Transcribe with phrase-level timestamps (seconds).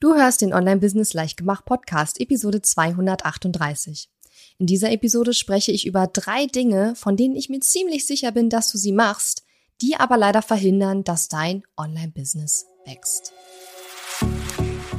[0.00, 4.08] Du hörst den Online-Business Leichtgemacht Podcast, Episode 238.
[4.58, 8.48] In dieser Episode spreche ich über drei Dinge, von denen ich mir ziemlich sicher bin,
[8.48, 9.42] dass du sie machst,
[9.82, 13.32] die aber leider verhindern, dass dein Online-Business wächst.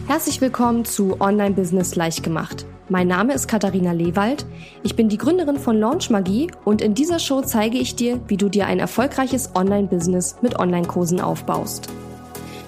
[0.08, 2.66] Herzlich willkommen zu Online-Business Leichtgemacht.
[2.90, 4.46] Mein Name ist Katharina Lewald.
[4.84, 8.36] Ich bin die Gründerin von Launch Magie und in dieser Show zeige ich dir, wie
[8.36, 11.88] du dir ein erfolgreiches Online-Business mit Online-Kursen aufbaust.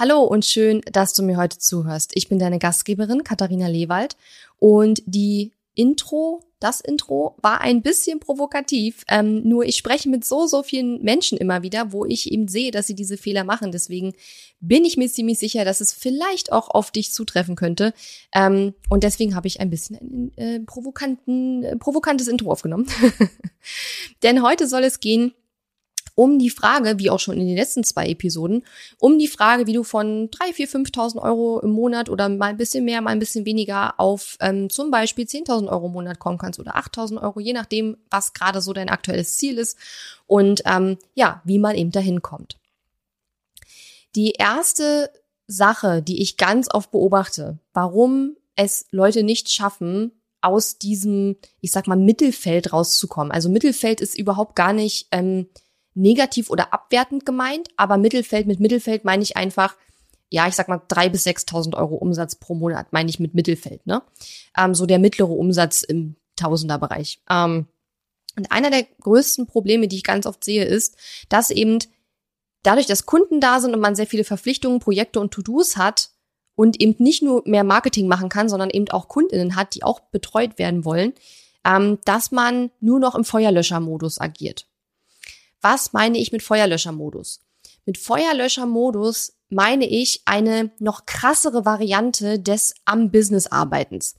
[0.00, 2.12] Hallo und schön, dass du mir heute zuhörst.
[2.14, 4.16] Ich bin deine Gastgeberin Katharina Lewald
[4.60, 9.02] und die Intro, das Intro war ein bisschen provokativ.
[9.08, 12.70] Ähm, nur ich spreche mit so, so vielen Menschen immer wieder, wo ich eben sehe,
[12.70, 13.72] dass sie diese Fehler machen.
[13.72, 14.12] Deswegen
[14.60, 17.92] bin ich mir ziemlich sicher, dass es vielleicht auch auf dich zutreffen könnte.
[18.32, 22.86] Ähm, und deswegen habe ich ein bisschen ein äh, provokanten, äh, provokantes Intro aufgenommen.
[24.22, 25.34] Denn heute soll es gehen
[26.18, 28.64] um die Frage, wie auch schon in den letzten zwei Episoden,
[28.98, 32.56] um die Frage, wie du von 3, 4, 5.000 Euro im Monat oder mal ein
[32.56, 36.36] bisschen mehr, mal ein bisschen weniger auf ähm, zum Beispiel 10.000 Euro im Monat kommen
[36.36, 39.78] kannst oder 8.000 Euro, je nachdem, was gerade so dein aktuelles Ziel ist
[40.26, 42.58] und ähm, ja, wie man eben dahin kommt.
[44.16, 45.12] Die erste
[45.46, 51.86] Sache, die ich ganz oft beobachte, warum es Leute nicht schaffen, aus diesem, ich sag
[51.86, 53.30] mal, Mittelfeld rauszukommen.
[53.30, 55.48] Also Mittelfeld ist überhaupt gar nicht ähm,
[55.98, 59.76] negativ oder abwertend gemeint, aber Mittelfeld mit Mittelfeld meine ich einfach,
[60.30, 63.86] ja, ich sag mal drei bis sechstausend Euro Umsatz pro Monat, meine ich mit Mittelfeld,
[63.86, 64.02] ne?
[64.56, 67.20] Ähm, so der mittlere Umsatz im Tausenderbereich.
[67.28, 67.66] Ähm,
[68.36, 70.96] und einer der größten Probleme, die ich ganz oft sehe, ist,
[71.28, 71.78] dass eben
[72.62, 76.10] dadurch, dass Kunden da sind und man sehr viele Verpflichtungen, Projekte und To-Dos hat
[76.54, 80.00] und eben nicht nur mehr Marketing machen kann, sondern eben auch Kundinnen hat, die auch
[80.00, 81.14] betreut werden wollen,
[81.64, 84.67] ähm, dass man nur noch im Feuerlöschermodus agiert.
[85.60, 87.40] Was meine ich mit Feuerlöschermodus?
[87.84, 94.14] Mit Feuerlöschermodus meine ich eine noch krassere Variante des am Business Arbeitens.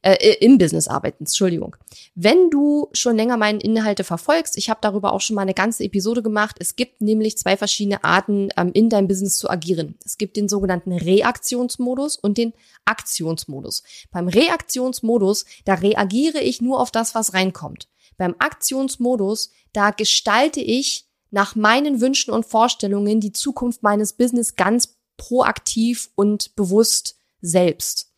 [0.00, 1.74] Äh, im Business Arbeitens, Entschuldigung.
[2.14, 5.82] Wenn du schon länger meine Inhalte verfolgst, ich habe darüber auch schon mal eine ganze
[5.82, 9.96] Episode gemacht, es gibt nämlich zwei verschiedene Arten, ähm, in deinem Business zu agieren.
[10.04, 12.52] Es gibt den sogenannten Reaktionsmodus und den
[12.84, 13.82] Aktionsmodus.
[14.12, 17.88] Beim Reaktionsmodus, da reagiere ich nur auf das, was reinkommt.
[18.18, 24.96] Beim Aktionsmodus, da gestalte ich nach meinen Wünschen und Vorstellungen die Zukunft meines Business ganz
[25.16, 28.12] proaktiv und bewusst selbst.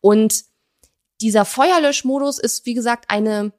[0.00, 0.44] Und
[1.20, 3.52] dieser Feuerlöschmodus ist, wie gesagt, eine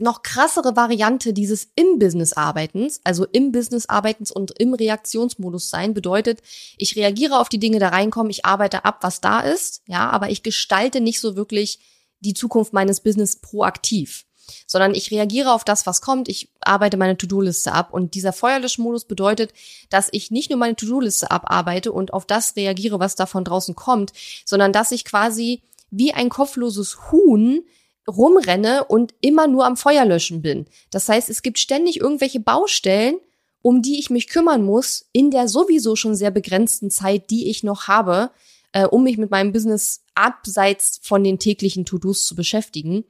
[0.00, 5.92] noch krassere Variante dieses im Business Arbeitens, also im Business Arbeitens und im Reaktionsmodus sein,
[5.92, 6.40] bedeutet,
[6.78, 10.30] ich reagiere auf die Dinge, da reinkommen, ich arbeite ab, was da ist, ja, aber
[10.30, 11.78] ich gestalte nicht so wirklich
[12.20, 14.24] die Zukunft meines Business proaktiv
[14.66, 16.28] sondern ich reagiere auf das, was kommt.
[16.28, 17.92] Ich arbeite meine To-Do-Liste ab.
[17.92, 19.52] Und dieser Feuerlöschmodus bedeutet,
[19.90, 23.74] dass ich nicht nur meine To-Do-Liste abarbeite und auf das reagiere, was da von draußen
[23.74, 24.12] kommt,
[24.44, 27.64] sondern dass ich quasi wie ein kopfloses Huhn
[28.08, 30.66] rumrenne und immer nur am Feuerlöschen bin.
[30.90, 33.16] Das heißt, es gibt ständig irgendwelche Baustellen,
[33.60, 37.62] um die ich mich kümmern muss, in der sowieso schon sehr begrenzten Zeit, die ich
[37.62, 38.30] noch habe,
[38.72, 43.04] äh, um mich mit meinem Business abseits von den täglichen To-Dos zu beschäftigen.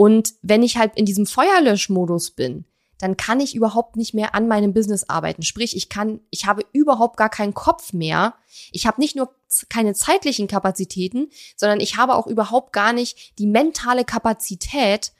[0.00, 2.64] Und wenn ich halt in diesem Feuerlöschmodus bin,
[2.96, 5.42] dann kann ich überhaupt nicht mehr an meinem Business arbeiten.
[5.42, 8.32] Sprich, ich kann, ich habe überhaupt gar keinen Kopf mehr.
[8.72, 9.34] Ich habe nicht nur
[9.68, 15.12] keine zeitlichen Kapazitäten, sondern ich habe auch überhaupt gar nicht die mentale Kapazität,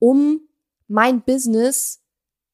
[0.00, 0.40] um
[0.88, 2.02] mein Business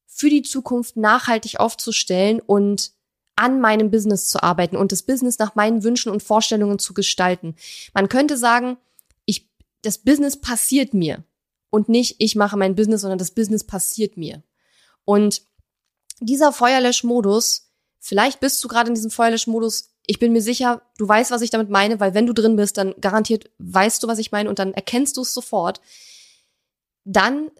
[0.06, 2.92] für die Zukunft nachhaltig aufzustellen und
[3.36, 7.54] an meinem Business zu arbeiten und das Business nach meinen Wünschen und Vorstellungen zu gestalten.
[7.94, 8.76] Man könnte sagen,
[9.24, 9.48] ich,
[9.80, 11.24] das Business passiert mir
[11.70, 14.42] und nicht ich mache mein Business, sondern das Business passiert mir.
[15.04, 15.42] Und
[16.20, 21.30] dieser Feuerlöschmodus, vielleicht bist du gerade in diesem Feuerlöschmodus, ich bin mir sicher, du weißt,
[21.30, 24.32] was ich damit meine, weil wenn du drin bist, dann garantiert weißt du, was ich
[24.32, 25.80] meine und dann erkennst du es sofort.
[27.04, 27.50] Dann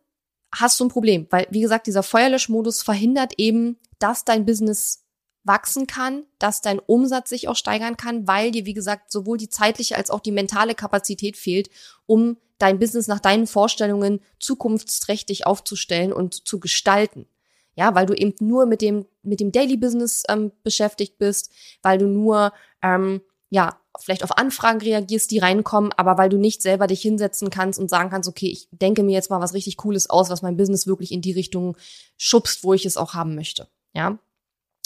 [0.53, 5.05] hast du ein Problem, weil wie gesagt, dieser Feuerlöschmodus verhindert eben, dass dein Business
[5.45, 9.49] wachsen kann, dass dein Umsatz sich auch steigern kann, weil dir, wie gesagt, sowohl die
[9.49, 11.71] zeitliche als auch die mentale Kapazität fehlt,
[12.07, 17.27] um dein Business nach deinen Vorstellungen zukunftsträchtig aufzustellen und zu gestalten.
[17.75, 21.51] Ja, weil du eben nur mit dem, mit dem Daily Business ähm, beschäftigt bist,
[21.83, 22.53] weil du nur,
[22.83, 27.51] ähm, ja, vielleicht auf Anfragen reagierst, die reinkommen, aber weil du nicht selber dich hinsetzen
[27.51, 30.43] kannst und sagen kannst, okay, ich denke mir jetzt mal was richtig Cooles aus, was
[30.43, 31.77] mein Business wirklich in die Richtung
[32.17, 33.69] schubst, wo ich es auch haben möchte.
[33.95, 34.19] Ja.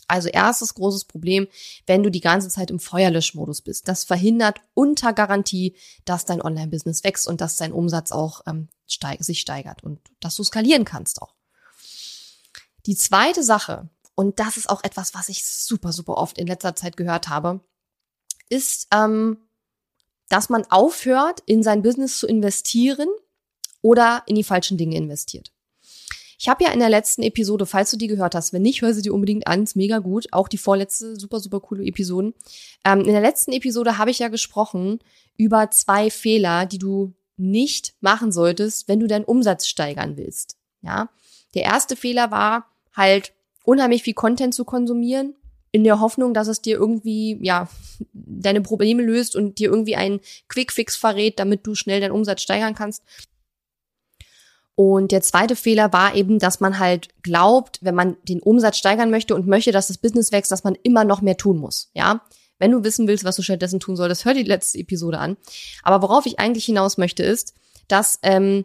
[0.08, 1.48] Also erstes großes Problem,
[1.86, 3.88] wenn du die ganze Zeit im Feuerlöschmodus bist.
[3.88, 9.22] Das verhindert unter Garantie, dass dein Online-Business wächst und dass dein Umsatz auch ähm, steig
[9.24, 11.34] sich steigert und dass du skalieren kannst auch.
[12.86, 16.76] Die zweite Sache, und das ist auch etwas, was ich super, super oft in letzter
[16.76, 17.60] Zeit gehört habe,
[18.48, 19.38] ist, ähm,
[20.28, 23.08] dass man aufhört, in sein Business zu investieren
[23.80, 25.53] oder in die falschen Dinge investiert.
[26.44, 28.92] Ich habe ja in der letzten Episode, falls du die gehört hast, wenn nicht, hör
[28.92, 30.26] sie dir unbedingt an, ist mega gut.
[30.30, 32.34] Auch die vorletzte, super, super coole Episoden.
[32.84, 34.98] Ähm, in der letzten Episode habe ich ja gesprochen
[35.38, 40.58] über zwei Fehler, die du nicht machen solltest, wenn du deinen Umsatz steigern willst.
[40.82, 41.08] Ja,
[41.54, 43.32] der erste Fehler war halt
[43.64, 45.34] unheimlich viel Content zu konsumieren,
[45.72, 47.70] in der Hoffnung, dass es dir irgendwie, ja,
[48.12, 52.74] deine Probleme löst und dir irgendwie einen Quickfix verrät, damit du schnell deinen Umsatz steigern
[52.74, 53.02] kannst.
[54.76, 59.10] Und der zweite Fehler war eben, dass man halt glaubt, wenn man den Umsatz steigern
[59.10, 61.90] möchte und möchte, dass das Business wächst, dass man immer noch mehr tun muss.
[61.94, 62.22] Ja,
[62.58, 65.36] wenn du wissen willst, was du stattdessen tun solltest, hör die letzte Episode an.
[65.82, 67.54] Aber worauf ich eigentlich hinaus möchte, ist,
[67.88, 68.64] dass ähm,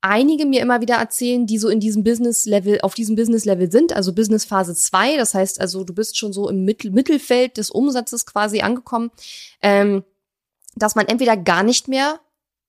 [0.00, 4.12] einige mir immer wieder erzählen, die so in diesem Business-Level, auf diesem Business-Level sind, also
[4.12, 5.16] Business Phase 2.
[5.16, 9.10] Das heißt also, du bist schon so im Mittel Mittelfeld des Umsatzes quasi angekommen,
[9.62, 10.04] ähm,
[10.76, 12.20] dass man entweder gar nicht mehr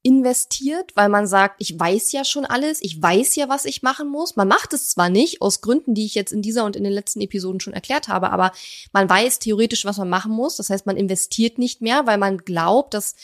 [0.03, 4.07] investiert, weil man sagt, ich weiß ja schon alles, ich weiß ja, was ich machen
[4.07, 4.35] muss.
[4.35, 6.93] Man macht es zwar nicht, aus Gründen, die ich jetzt in dieser und in den
[6.93, 8.51] letzten Episoden schon erklärt habe, aber
[8.93, 10.55] man weiß theoretisch, was man machen muss.
[10.55, 13.15] Das heißt, man investiert nicht mehr, weil man glaubt, dass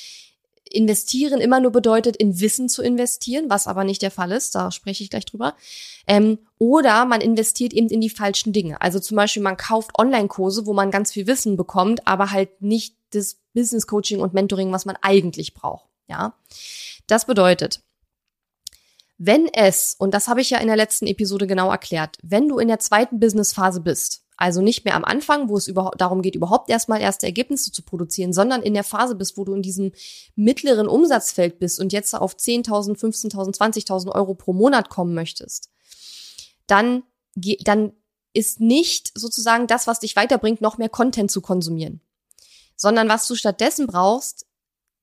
[0.73, 4.71] investieren immer nur bedeutet, in Wissen zu investieren, was aber nicht der Fall ist, da
[4.71, 5.55] spreche ich gleich drüber.
[6.07, 8.81] Ähm, oder man investiert eben in die falschen Dinge.
[8.81, 12.95] Also zum Beispiel, man kauft Online-Kurse, wo man ganz viel Wissen bekommt, aber halt nicht
[13.11, 15.92] das Business Coaching und Mentoring, was man eigentlich braucht.
[16.13, 16.35] Ja,
[17.07, 17.81] das bedeutet,
[19.17, 22.59] wenn es, und das habe ich ja in der letzten Episode genau erklärt, wenn du
[22.59, 26.35] in der zweiten Business-Phase bist, also nicht mehr am Anfang, wo es überhaupt darum geht,
[26.35, 29.91] überhaupt erstmal erste Ergebnisse zu produzieren, sondern in der Phase bist, wo du in diesem
[30.35, 35.71] mittleren Umsatzfeld bist und jetzt auf 10.000, 15.000, 20.000 Euro pro Monat kommen möchtest,
[36.67, 37.01] dann,
[37.35, 37.93] dann
[38.33, 42.01] ist nicht sozusagen das, was dich weiterbringt, noch mehr Content zu konsumieren,
[42.75, 44.45] sondern was du stattdessen brauchst,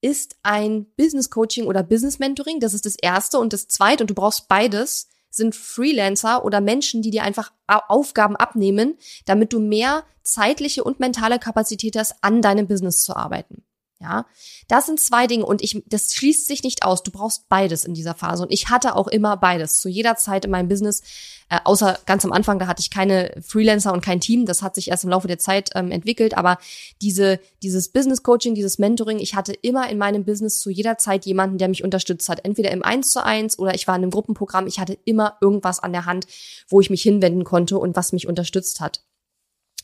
[0.01, 2.61] ist ein Business Coaching oder Business Mentoring.
[2.61, 3.39] Das ist das erste.
[3.39, 8.37] Und das zweite, und du brauchst beides, sind Freelancer oder Menschen, die dir einfach Aufgaben
[8.37, 13.63] abnehmen, damit du mehr zeitliche und mentale Kapazität hast, an deinem Business zu arbeiten.
[14.03, 14.25] Ja,
[14.67, 17.03] das sind zwei Dinge und ich, das schließt sich nicht aus.
[17.03, 20.47] Du brauchst beides in dieser Phase und ich hatte auch immer beides zu jeder Zeit
[20.47, 21.03] in meinem Business.
[21.51, 24.47] Äh, außer ganz am Anfang, da hatte ich keine Freelancer und kein Team.
[24.47, 26.35] Das hat sich erst im Laufe der Zeit ähm, entwickelt.
[26.39, 26.57] Aber
[27.03, 31.27] diese, dieses Business Coaching, dieses Mentoring, ich hatte immer in meinem Business zu jeder Zeit
[31.27, 32.43] jemanden, der mich unterstützt hat.
[32.47, 34.67] Entweder im Eins zu eins oder ich war in einem Gruppenprogramm.
[34.67, 36.27] Ich hatte immer irgendwas an der Hand,
[36.69, 39.03] wo ich mich hinwenden konnte und was mich unterstützt hat.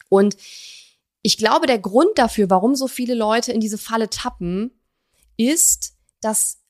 [0.08, 0.36] Und
[1.26, 4.70] ich glaube, der Grund dafür, warum so viele Leute in diese Falle tappen,
[5.36, 6.62] ist, dass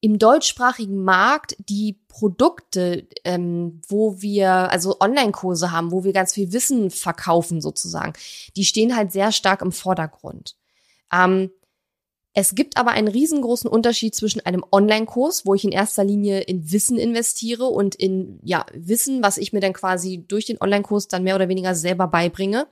[0.00, 6.52] im deutschsprachigen Markt die Produkte, ähm, wo wir also Online-Kurse haben, wo wir ganz viel
[6.52, 8.14] Wissen verkaufen sozusagen,
[8.56, 10.56] die stehen halt sehr stark im Vordergrund.
[11.12, 11.52] Ähm,
[12.38, 16.70] es gibt aber einen riesengroßen Unterschied zwischen einem Online-Kurs, wo ich in erster Linie in
[16.70, 21.22] Wissen investiere und in ja Wissen, was ich mir dann quasi durch den Online-Kurs dann
[21.22, 22.66] mehr oder weniger selber beibringe,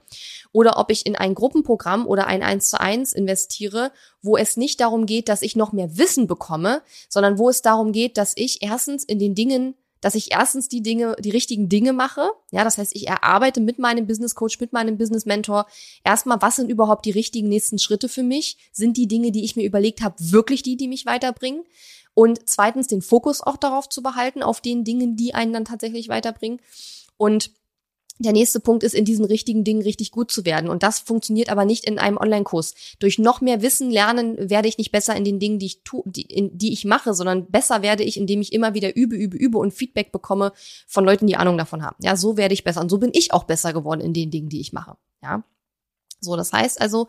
[0.53, 3.91] oder ob ich in ein Gruppenprogramm oder ein 1 zu 1 investiere,
[4.21, 7.93] wo es nicht darum geht, dass ich noch mehr Wissen bekomme, sondern wo es darum
[7.93, 11.95] geht, dass ich erstens in den Dingen dass ich erstens die Dinge, die richtigen Dinge
[11.95, 12.29] mache.
[12.51, 15.67] Ja, das heißt, ich erarbeite mit meinem Business Coach, mit meinem Business Mentor
[16.05, 18.59] erstmal, was sind überhaupt die richtigen nächsten Schritte für mich?
[18.71, 21.65] Sind die Dinge, die ich mir überlegt habe, wirklich die, die mich weiterbringen?
[22.13, 26.11] Und zweitens den Fokus auch darauf zu behalten, auf den Dingen, die einen dann tatsächlich
[26.11, 26.61] weiterbringen.
[27.17, 27.51] Und
[28.19, 30.71] der nächste Punkt ist, in diesen richtigen Dingen richtig gut zu werden.
[30.71, 32.75] Und das funktioniert aber nicht in einem Online-Kurs.
[33.01, 36.05] Durch noch mehr Wissen lernen werde ich nicht besser in den Dingen, die ich tu,
[36.07, 39.37] die, in, die ich mache, sondern besser werde ich, indem ich immer wieder übe, übe,
[39.37, 40.53] übe und Feedback bekomme
[40.87, 41.97] von Leuten, die Ahnung davon haben.
[42.01, 42.81] Ja, so werde ich besser.
[42.81, 44.97] Und so bin ich auch besser geworden in den Dingen, die ich mache.
[45.23, 45.43] Ja.
[46.21, 47.09] So, das heißt also,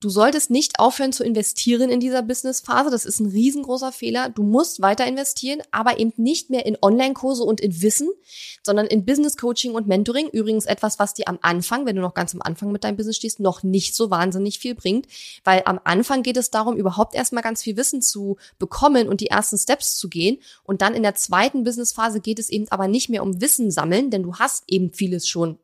[0.00, 2.88] Du solltest nicht aufhören zu investieren in dieser Businessphase.
[2.88, 4.28] Das ist ein riesengroßer Fehler.
[4.28, 8.08] Du musst weiter investieren, aber eben nicht mehr in Online-Kurse und in Wissen,
[8.62, 10.28] sondern in Business Coaching und Mentoring.
[10.28, 13.16] Übrigens etwas, was dir am Anfang, wenn du noch ganz am Anfang mit deinem Business
[13.16, 15.08] stehst, noch nicht so wahnsinnig viel bringt.
[15.42, 19.30] Weil am Anfang geht es darum, überhaupt erstmal ganz viel Wissen zu bekommen und die
[19.30, 20.38] ersten Steps zu gehen.
[20.62, 24.10] Und dann in der zweiten Businessphase geht es eben aber nicht mehr um Wissen sammeln,
[24.10, 25.58] denn du hast eben vieles schon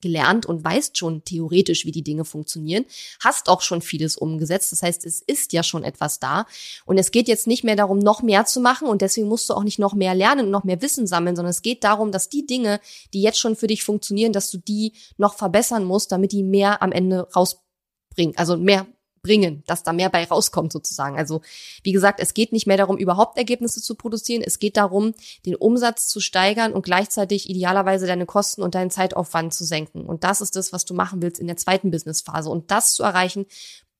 [0.00, 2.84] gelernt und weißt schon theoretisch, wie die Dinge funktionieren,
[3.20, 4.72] hast auch schon vieles umgesetzt.
[4.72, 6.46] Das heißt, es ist ja schon etwas da.
[6.84, 9.54] Und es geht jetzt nicht mehr darum, noch mehr zu machen und deswegen musst du
[9.54, 12.28] auch nicht noch mehr lernen und noch mehr Wissen sammeln, sondern es geht darum, dass
[12.28, 12.80] die Dinge,
[13.12, 16.82] die jetzt schon für dich funktionieren, dass du die noch verbessern musst, damit die mehr
[16.82, 18.86] am Ende rausbringen, also mehr
[19.26, 21.18] bringen, dass da mehr bei rauskommt sozusagen.
[21.18, 21.40] Also
[21.82, 24.42] wie gesagt, es geht nicht mehr darum, überhaupt Ergebnisse zu produzieren.
[24.46, 25.14] Es geht darum,
[25.44, 30.06] den Umsatz zu steigern und gleichzeitig idealerweise deine Kosten und deinen Zeitaufwand zu senken.
[30.06, 32.48] Und das ist das, was du machen willst in der zweiten Businessphase.
[32.48, 33.46] Und das zu erreichen,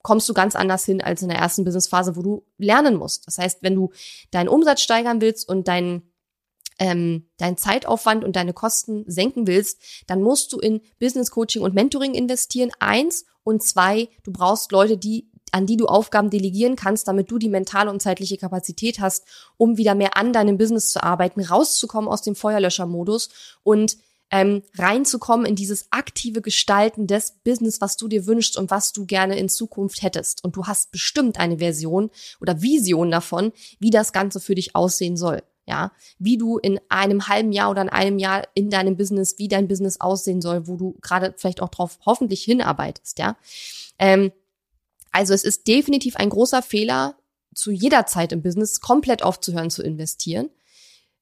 [0.02, 3.26] kommst du ganz anders hin als in der ersten Businessphase, wo du lernen musst.
[3.26, 3.90] Das heißt, wenn du
[4.30, 6.12] deinen Umsatz steigern willst und deinen
[6.78, 11.75] ähm, deinen Zeitaufwand und deine Kosten senken willst, dann musst du in Business Coaching und
[11.75, 12.71] Mentoring investieren.
[12.80, 17.38] Eins und zwei, du brauchst Leute, die an die du Aufgaben delegieren kannst, damit du
[17.38, 22.11] die mentale und zeitliche Kapazität hast, um wieder mehr an deinem Business zu arbeiten, rauszukommen
[22.11, 23.30] aus dem Feuerlöschermodus
[23.62, 23.97] und
[24.33, 29.06] ähm, reinzukommen in dieses aktive Gestalten des Business, was du dir wünschst und was du
[29.06, 30.42] gerne in Zukunft hättest.
[30.42, 35.16] Und du hast bestimmt eine Version oder Vision davon, wie das Ganze für dich aussehen
[35.16, 39.38] soll ja, wie du in einem halben Jahr oder in einem Jahr in deinem Business,
[39.38, 43.37] wie dein Business aussehen soll, wo du gerade vielleicht auch drauf hoffentlich hinarbeitest, ja.
[43.99, 44.32] Ähm,
[45.12, 47.16] also es ist definitiv ein großer Fehler,
[47.54, 50.50] zu jeder Zeit im Business komplett aufzuhören zu investieren.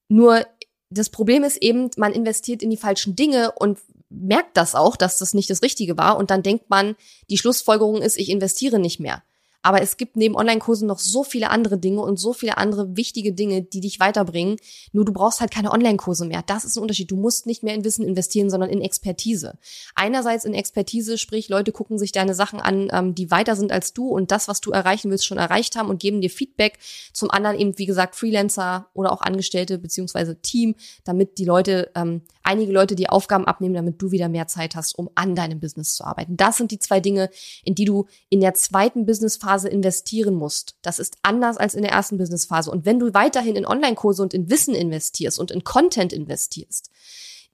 [0.09, 0.45] Nur
[0.89, 5.17] das Problem ist eben, man investiert in die falschen Dinge und merkt das auch, dass
[5.17, 6.95] das nicht das Richtige war und dann denkt man,
[7.29, 9.23] die Schlussfolgerung ist, ich investiere nicht mehr.
[9.65, 13.33] Aber es gibt neben Online-Kursen noch so viele andere Dinge und so viele andere wichtige
[13.33, 14.57] Dinge, die dich weiterbringen.
[14.91, 16.43] Nur du brauchst halt keine Online-Kurse mehr.
[16.45, 17.09] Das ist ein Unterschied.
[17.09, 19.57] Du musst nicht mehr in Wissen investieren, sondern in Expertise.
[19.95, 23.91] Einerseits in Expertise, sprich, Leute gucken sich deine Sachen an, ähm, die weiter sind als
[23.91, 26.77] du und das, was du erreichen willst, schon erreicht haben und geben dir Feedback.
[27.11, 32.21] Zum anderen eben, wie gesagt, Freelancer oder auch Angestellte beziehungsweise Team, damit die Leute, ähm,
[32.45, 35.95] einige Leute die Aufgaben abnehmen, damit du wieder mehr Zeit hast, um an deinem Business
[35.95, 36.37] zu arbeiten.
[36.37, 37.29] Das sind die zwei Dinge,
[37.63, 40.75] in die du in der zweiten Businessphase Phase investieren musst.
[40.81, 42.71] Das ist anders als in der ersten Businessphase.
[42.71, 46.89] Und wenn du weiterhin in Online-Kurse und in Wissen investierst und in Content investierst,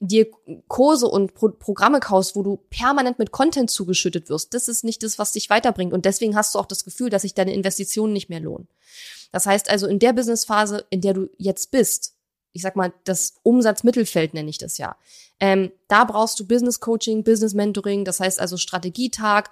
[0.00, 0.26] dir
[0.66, 5.02] Kurse und Pro Programme kaufst, wo du permanent mit Content zugeschüttet wirst, das ist nicht
[5.02, 5.92] das, was dich weiterbringt.
[5.92, 8.66] Und deswegen hast du auch das Gefühl, dass sich deine Investitionen nicht mehr lohnen.
[9.30, 12.14] Das heißt also, in der Businessphase, in der du jetzt bist,
[12.52, 14.96] ich sag mal, das Umsatzmittelfeld nenne ich das ja.
[15.40, 19.50] Ähm, da brauchst du Business Coaching, Business Mentoring, das heißt also Strategietag,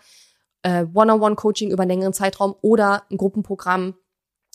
[0.62, 3.94] äh, One-on-One-Coaching über einen längeren Zeitraum oder ein Gruppenprogramm.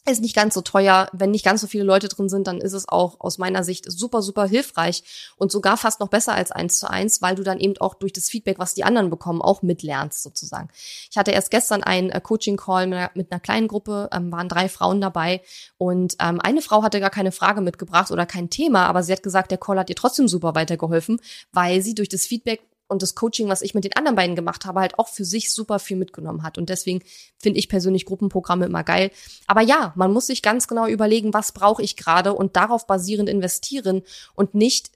[0.07, 1.09] Ist nicht ganz so teuer.
[1.13, 3.91] Wenn nicht ganz so viele Leute drin sind, dann ist es auch aus meiner Sicht
[3.91, 7.59] super, super hilfreich und sogar fast noch besser als eins zu eins, weil du dann
[7.59, 10.69] eben auch durch das Feedback, was die anderen bekommen, auch mitlernst sozusagen.
[11.09, 12.85] Ich hatte erst gestern einen äh, Coaching-Call
[13.15, 15.41] mit, einer kleinen Gruppe, ähm, waren drei Frauen dabei
[15.77, 19.23] und ähm, eine Frau hatte gar keine Frage mitgebracht oder kein Thema, aber sie hat
[19.23, 21.19] gesagt, der Call hat ihr trotzdem super weitergeholfen,
[21.51, 24.65] weil sie durch das Feedback und das Coaching, was ich mit den anderen beiden gemacht
[24.65, 26.57] habe, halt auch für sich super viel mitgenommen hat.
[26.57, 27.01] Und deswegen
[27.37, 29.11] finde ich persönlich Gruppenprogramme immer geil.
[29.47, 33.29] Aber ja, man muss sich ganz genau überlegen, was brauche ich gerade und darauf basierend
[33.29, 34.03] investieren
[34.35, 34.91] und nicht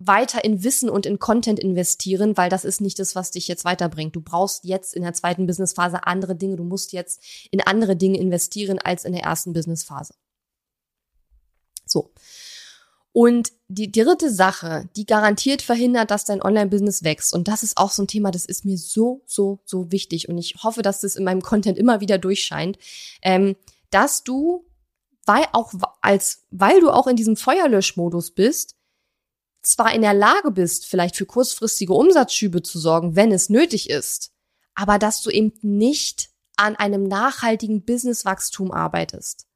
[0.00, 3.66] weiter in Wissen und in Content investieren, weil das ist nicht das, was dich jetzt
[3.66, 4.16] weiterbringt.
[4.16, 6.56] Du brauchst jetzt in der zweiten Businessphase andere Dinge.
[6.56, 10.14] Du musst jetzt in andere Dinge investieren als in der ersten Businessphase.
[11.84, 12.12] So.
[13.20, 17.34] Und die dritte Sache, die garantiert verhindert, dass dein Online-Business wächst.
[17.34, 20.30] Und das ist auch so ein Thema, das ist mir so, so, so wichtig.
[20.30, 22.78] Und ich hoffe, dass das in meinem Content immer wieder durchscheint,
[23.20, 23.56] ähm,
[23.90, 24.64] dass du,
[25.26, 28.76] weil auch als, weil du auch in diesem Feuerlöschmodus bist,
[29.60, 34.32] zwar in der Lage bist, vielleicht für kurzfristige Umsatzschübe zu sorgen, wenn es nötig ist,
[34.74, 39.49] aber dass du eben nicht an einem nachhaltigen Businesswachstum arbeitest.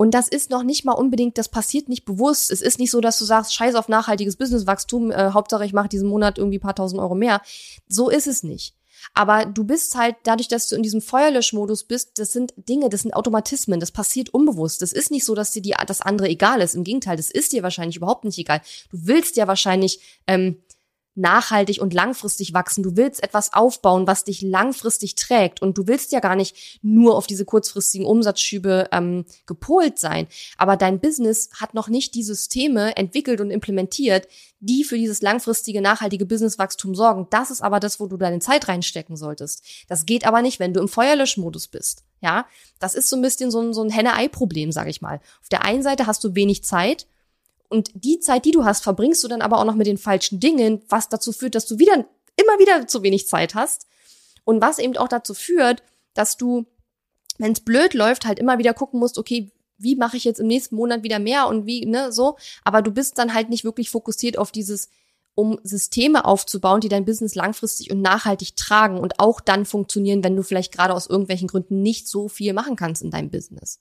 [0.00, 2.50] Und das ist noch nicht mal unbedingt, das passiert nicht bewusst.
[2.50, 5.90] Es ist nicht so, dass du sagst, scheiß auf nachhaltiges Businesswachstum, äh, Hauptsache ich mache
[5.90, 7.42] diesen Monat irgendwie paar tausend Euro mehr.
[7.86, 8.74] So ist es nicht.
[9.12, 13.02] Aber du bist halt, dadurch, dass du in diesem Feuerlöschmodus bist, das sind Dinge, das
[13.02, 14.80] sind Automatismen, das passiert unbewusst.
[14.80, 16.76] Das ist nicht so, dass dir die, das andere egal ist.
[16.76, 18.62] Im Gegenteil, das ist dir wahrscheinlich überhaupt nicht egal.
[18.90, 20.62] Du willst ja wahrscheinlich ähm,
[21.20, 22.82] nachhaltig und langfristig wachsen.
[22.82, 25.62] Du willst etwas aufbauen, was dich langfristig trägt.
[25.62, 30.26] Und du willst ja gar nicht nur auf diese kurzfristigen Umsatzschübe ähm, gepolt sein.
[30.56, 34.26] Aber dein Business hat noch nicht die Systeme entwickelt und implementiert,
[34.60, 37.26] die für dieses langfristige, nachhaltige Businesswachstum sorgen.
[37.30, 39.64] Das ist aber das, wo du deine Zeit reinstecken solltest.
[39.88, 42.04] Das geht aber nicht, wenn du im Feuerlöschmodus bist.
[42.22, 42.46] Ja,
[42.78, 45.20] das ist so ein bisschen so ein, so ein Henne-Ei-Problem, sag ich mal.
[45.40, 47.06] Auf der einen Seite hast du wenig Zeit
[47.70, 50.40] und die Zeit, die du hast, verbringst du dann aber auch noch mit den falschen
[50.40, 52.04] Dingen, was dazu führt, dass du wieder,
[52.36, 53.86] immer wieder zu wenig Zeit hast.
[54.44, 56.66] Und was eben auch dazu führt, dass du,
[57.38, 60.48] wenn es blöd läuft, halt immer wieder gucken musst, okay, wie mache ich jetzt im
[60.48, 62.36] nächsten Monat wieder mehr und wie, ne, so.
[62.64, 64.88] Aber du bist dann halt nicht wirklich fokussiert auf dieses,
[65.36, 70.34] um Systeme aufzubauen, die dein Business langfristig und nachhaltig tragen und auch dann funktionieren, wenn
[70.34, 73.78] du vielleicht gerade aus irgendwelchen Gründen nicht so viel machen kannst in deinem Business.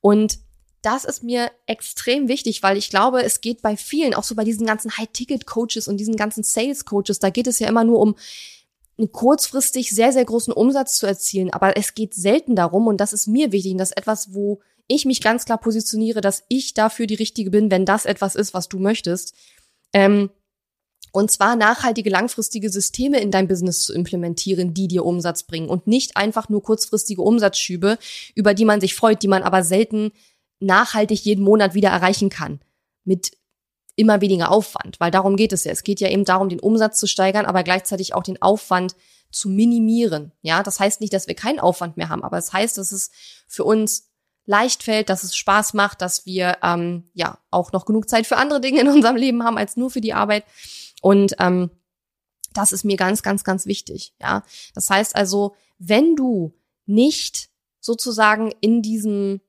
[0.00, 0.40] Und
[0.82, 4.44] das ist mir extrem wichtig, weil ich glaube, es geht bei vielen, auch so bei
[4.44, 8.14] diesen ganzen High-Ticket-Coaches und diesen ganzen Sales-Coaches, da geht es ja immer nur um
[8.98, 11.52] einen kurzfristig sehr, sehr großen Umsatz zu erzielen.
[11.52, 14.60] Aber es geht selten darum, und das ist mir wichtig, und das ist etwas, wo
[14.88, 18.54] ich mich ganz klar positioniere, dass ich dafür die Richtige bin, wenn das etwas ist,
[18.54, 19.34] was du möchtest.
[19.92, 20.30] Ähm,
[21.12, 25.86] und zwar nachhaltige, langfristige Systeme in dein Business zu implementieren, die dir Umsatz bringen und
[25.86, 27.98] nicht einfach nur kurzfristige Umsatzschübe,
[28.34, 30.12] über die man sich freut, die man aber selten
[30.60, 32.60] nachhaltig jeden Monat wieder erreichen kann.
[33.04, 33.32] Mit
[33.96, 35.72] immer weniger Aufwand, weil darum geht es ja.
[35.72, 38.94] Es geht ja eben darum, den Umsatz zu steigern, aber gleichzeitig auch den Aufwand
[39.30, 40.32] zu minimieren.
[40.40, 42.92] Ja, das heißt nicht, dass wir keinen Aufwand mehr haben, aber es das heißt, dass
[42.92, 43.10] es
[43.48, 44.08] für uns
[44.46, 48.36] leicht fällt, dass es Spaß macht, dass wir ähm, ja auch noch genug Zeit für
[48.36, 50.44] andere Dinge in unserem Leben haben als nur für die Arbeit.
[51.02, 51.70] Und ähm,
[52.54, 54.14] das ist mir ganz, ganz, ganz wichtig.
[54.20, 54.42] Ja,
[54.74, 56.54] das heißt also, wenn du
[56.86, 57.50] nicht
[57.80, 59.40] sozusagen in diesem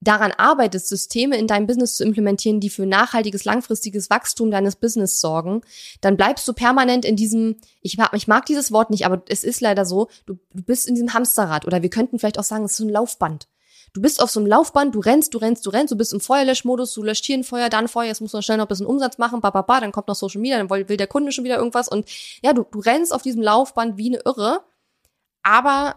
[0.00, 5.20] daran arbeitest, Systeme in deinem Business zu implementieren, die für nachhaltiges, langfristiges Wachstum deines Business
[5.20, 5.62] sorgen,
[6.00, 9.42] dann bleibst du permanent in diesem, ich mag, ich mag dieses Wort nicht, aber es
[9.42, 12.64] ist leider so, du, du bist in diesem Hamsterrad oder wir könnten vielleicht auch sagen,
[12.64, 13.48] es ist so ein Laufband.
[13.94, 16.20] Du bist auf so einem Laufband, du rennst, du rennst, du rennst, du bist im
[16.20, 18.86] Feuerlöschmodus, du löscht hier ein Feuer, dann Feuer, jetzt du noch schnell noch ein bisschen
[18.86, 21.44] Umsatz machen, ba, ba, ba, dann kommt noch Social Media, dann will der Kunde schon
[21.44, 22.08] wieder irgendwas und
[22.42, 24.60] ja, du, du rennst auf diesem Laufband wie eine Irre,
[25.42, 25.96] aber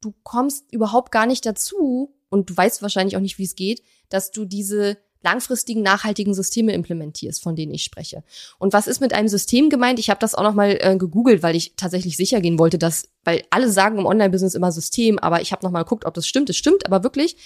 [0.00, 3.82] du kommst überhaupt gar nicht dazu, und du weißt wahrscheinlich auch nicht, wie es geht,
[4.08, 8.22] dass du diese langfristigen, nachhaltigen Systeme implementierst, von denen ich spreche.
[8.58, 9.98] Und was ist mit einem System gemeint?
[9.98, 13.44] Ich habe das auch nochmal äh, gegoogelt, weil ich tatsächlich sicher gehen wollte, dass, weil
[13.50, 16.50] alle sagen im Online-Business immer System, aber ich habe nochmal geguckt, ob das stimmt.
[16.50, 17.36] Es stimmt aber wirklich.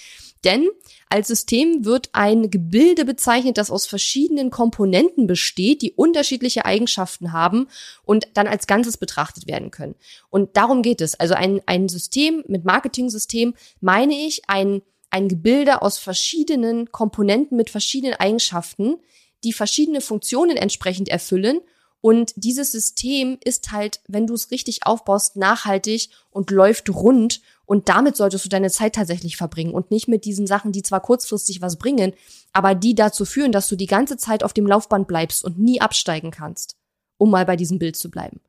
[0.45, 0.69] Denn
[1.09, 7.69] als System wird ein Gebilde bezeichnet, das aus verschiedenen Komponenten besteht, die unterschiedliche Eigenschaften haben
[8.05, 9.95] und dann als Ganzes betrachtet werden können.
[10.31, 11.19] Und darum geht es.
[11.19, 14.83] Also ein, ein System mit Marketing-System meine ich ein,
[15.17, 18.97] ein Gebilde aus verschiedenen Komponenten mit verschiedenen Eigenschaften,
[19.45, 21.61] die verschiedene Funktionen entsprechend erfüllen
[22.03, 27.89] und dieses System ist halt, wenn du es richtig aufbaust, nachhaltig und läuft rund und
[27.89, 31.63] damit solltest du deine Zeit tatsächlich verbringen und nicht mit diesen Sachen, die zwar kurzfristig
[31.63, 32.13] was bringen,
[32.53, 35.81] aber die dazu führen, dass du die ganze Zeit auf dem Laufband bleibst und nie
[35.81, 36.77] absteigen kannst,
[37.17, 38.41] um mal bei diesem Bild zu bleiben.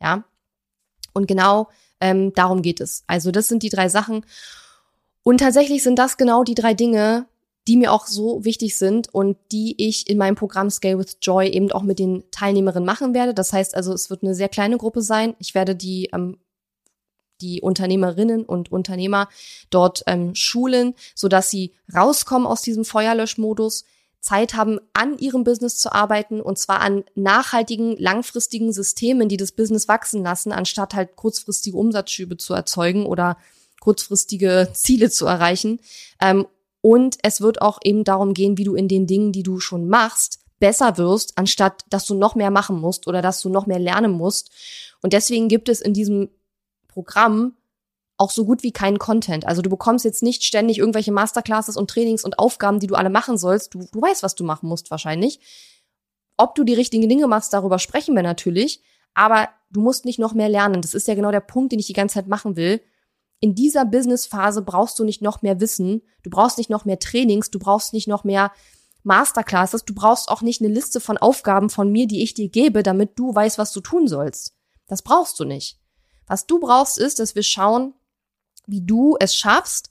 [0.00, 0.24] Ja.
[1.12, 1.68] Und genau
[2.00, 3.04] ähm, darum geht es.
[3.06, 4.24] Also das sind die drei Sachen.
[5.26, 7.26] Und tatsächlich sind das genau die drei Dinge,
[7.66, 11.48] die mir auch so wichtig sind und die ich in meinem Programm Scale with Joy
[11.48, 13.34] eben auch mit den Teilnehmerinnen machen werde.
[13.34, 15.34] Das heißt also, es wird eine sehr kleine Gruppe sein.
[15.40, 16.38] Ich werde die ähm,
[17.40, 19.28] die Unternehmerinnen und Unternehmer
[19.68, 23.84] dort ähm, schulen, so dass sie rauskommen aus diesem Feuerlöschmodus,
[24.20, 29.50] Zeit haben, an ihrem Business zu arbeiten und zwar an nachhaltigen, langfristigen Systemen, die das
[29.50, 33.36] Business wachsen lassen, anstatt halt kurzfristige Umsatzschübe zu erzeugen oder
[33.86, 35.78] kurzfristige Ziele zu erreichen.
[36.20, 36.46] Ähm,
[36.80, 39.88] und es wird auch eben darum gehen, wie du in den Dingen, die du schon
[39.88, 43.78] machst, besser wirst, anstatt dass du noch mehr machen musst oder dass du noch mehr
[43.78, 44.50] lernen musst.
[45.02, 46.30] Und deswegen gibt es in diesem
[46.88, 47.54] Programm
[48.16, 49.46] auch so gut wie keinen Content.
[49.46, 53.10] Also du bekommst jetzt nicht ständig irgendwelche Masterclasses und Trainings und Aufgaben, die du alle
[53.10, 53.74] machen sollst.
[53.74, 55.38] Du, du weißt, was du machen musst wahrscheinlich.
[56.36, 58.82] Ob du die richtigen Dinge machst, darüber sprechen wir natürlich.
[59.14, 60.82] Aber du musst nicht noch mehr lernen.
[60.82, 62.80] Das ist ja genau der Punkt, den ich die ganze Zeit machen will.
[63.40, 66.02] In dieser Business-Phase brauchst du nicht noch mehr Wissen.
[66.22, 67.50] Du brauchst nicht noch mehr Trainings.
[67.50, 68.52] Du brauchst nicht noch mehr
[69.02, 69.84] Masterclasses.
[69.84, 73.18] Du brauchst auch nicht eine Liste von Aufgaben von mir, die ich dir gebe, damit
[73.18, 74.54] du weißt, was du tun sollst.
[74.86, 75.78] Das brauchst du nicht.
[76.26, 77.94] Was du brauchst, ist, dass wir schauen,
[78.66, 79.90] wie du es schaffst,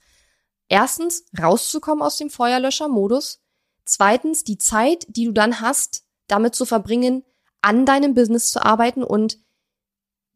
[0.68, 3.42] erstens rauszukommen aus dem Feuerlöschermodus,
[3.86, 7.24] zweitens die Zeit, die du dann hast, damit zu verbringen,
[7.62, 9.40] an deinem Business zu arbeiten und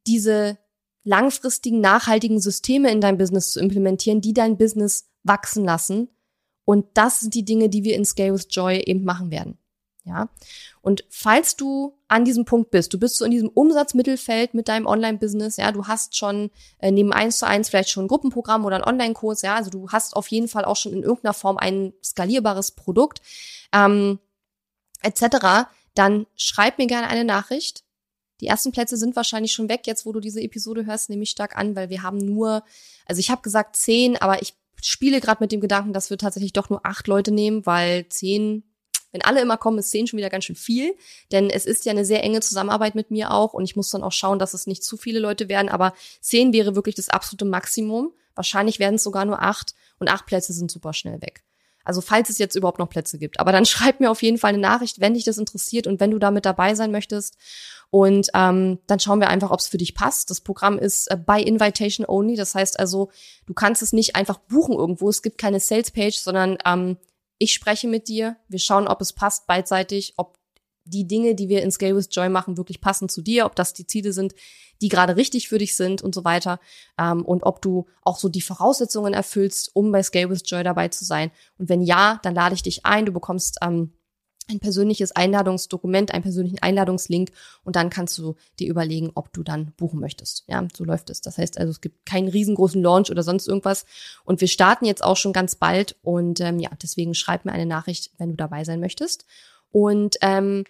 [0.07, 0.57] diese
[1.09, 6.09] langfristigen, nachhaltigen Systeme in dein Business zu implementieren, die dein Business wachsen lassen.
[6.65, 9.57] Und das sind die Dinge, die wir in Scale with Joy eben machen werden.
[10.05, 10.29] Ja.
[10.81, 14.85] Und falls du an diesem Punkt bist, du bist so in diesem Umsatzmittelfeld mit deinem
[14.85, 18.77] Online-Business, ja, du hast schon äh, neben eins zu eins vielleicht schon ein Gruppenprogramm oder
[18.77, 21.93] ein Online-Kurs, ja, also du hast auf jeden Fall auch schon in irgendeiner Form ein
[22.03, 23.21] skalierbares Produkt,
[23.73, 24.19] ähm,
[25.01, 27.83] etc., dann schreib mir gerne eine Nachricht.
[28.41, 31.29] Die ersten Plätze sind wahrscheinlich schon weg, jetzt wo du diese Episode hörst, nehme ich
[31.29, 32.63] stark an, weil wir haben nur,
[33.05, 36.53] also ich habe gesagt zehn, aber ich spiele gerade mit dem Gedanken, dass wir tatsächlich
[36.53, 38.63] doch nur acht Leute nehmen, weil zehn
[39.11, 40.95] wenn alle immer kommen, ist zehn schon wieder ganz schön viel,
[41.31, 44.03] denn es ist ja eine sehr enge Zusammenarbeit mit mir auch und ich muss dann
[44.03, 47.45] auch schauen, dass es nicht zu viele Leute werden, aber zehn wäre wirklich das absolute
[47.45, 48.13] Maximum.
[48.35, 51.43] Wahrscheinlich werden es sogar nur acht und acht Plätze sind super schnell weg.
[51.85, 53.39] Also falls es jetzt überhaupt noch Plätze gibt.
[53.39, 56.11] Aber dann schreib mir auf jeden Fall eine Nachricht, wenn dich das interessiert und wenn
[56.11, 57.37] du damit dabei sein möchtest.
[57.91, 60.29] Und ähm, dann schauen wir einfach, ob es für dich passt.
[60.29, 62.35] Das Programm ist äh, by Invitation only.
[62.35, 63.09] Das heißt also,
[63.47, 65.09] du kannst es nicht einfach buchen irgendwo.
[65.09, 66.97] Es gibt keine Sales Page, sondern ähm,
[67.39, 70.37] ich spreche mit dir, wir schauen, ob es passt beidseitig, ob
[70.85, 73.73] die Dinge, die wir in Scale with Joy machen, wirklich passen zu dir, ob das
[73.73, 74.33] die Ziele sind,
[74.81, 76.59] die gerade richtig für dich sind und so weiter.
[76.97, 80.87] Ähm, und ob du auch so die Voraussetzungen erfüllst, um bei Scale with Joy dabei
[80.87, 81.31] zu sein.
[81.57, 83.05] Und wenn ja, dann lade ich dich ein.
[83.05, 83.93] Du bekommst ähm,
[84.49, 87.31] ein persönliches Einladungsdokument, einen persönlichen Einladungslink
[87.63, 90.43] und dann kannst du dir überlegen, ob du dann buchen möchtest.
[90.47, 91.21] Ja, so läuft es.
[91.21, 93.85] Das heißt also, es gibt keinen riesengroßen Launch oder sonst irgendwas
[94.25, 97.65] und wir starten jetzt auch schon ganz bald und ähm, ja, deswegen schreib mir eine
[97.65, 99.25] Nachricht, wenn du dabei sein möchtest.
[99.71, 100.63] Und ähm,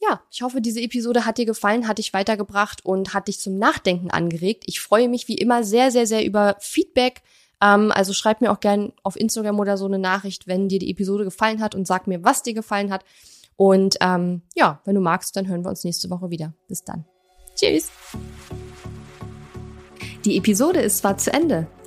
[0.00, 3.58] ja, ich hoffe, diese Episode hat dir gefallen, hat dich weitergebracht und hat dich zum
[3.58, 4.64] Nachdenken angeregt.
[4.66, 7.22] Ich freue mich wie immer sehr, sehr, sehr über Feedback
[7.62, 10.90] ähm, also schreib mir auch gern auf Instagram oder so eine Nachricht, wenn dir die
[10.90, 13.04] Episode gefallen hat und sag mir, was dir gefallen hat.
[13.56, 16.52] Und ähm, ja, wenn du magst, dann hören wir uns nächste Woche wieder.
[16.66, 17.04] Bis dann.
[17.54, 17.90] Tschüss.
[20.24, 21.68] Die Episode ist zwar zu Ende,